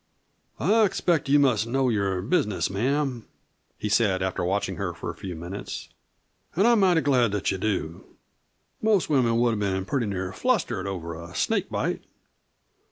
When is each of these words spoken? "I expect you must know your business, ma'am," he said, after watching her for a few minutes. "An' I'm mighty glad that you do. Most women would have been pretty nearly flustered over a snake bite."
"I 0.59 0.83
expect 0.83 1.29
you 1.29 1.37
must 1.37 1.67
know 1.67 1.89
your 1.89 2.23
business, 2.23 2.71
ma'am," 2.71 3.27
he 3.77 3.87
said, 3.87 4.23
after 4.23 4.43
watching 4.43 4.77
her 4.77 4.95
for 4.95 5.11
a 5.11 5.15
few 5.15 5.35
minutes. 5.35 5.89
"An' 6.55 6.65
I'm 6.65 6.79
mighty 6.79 7.01
glad 7.01 7.31
that 7.33 7.51
you 7.51 7.59
do. 7.59 8.03
Most 8.81 9.11
women 9.11 9.39
would 9.39 9.51
have 9.51 9.59
been 9.59 9.85
pretty 9.85 10.07
nearly 10.07 10.33
flustered 10.35 10.87
over 10.87 11.13
a 11.13 11.35
snake 11.35 11.69
bite." 11.69 12.01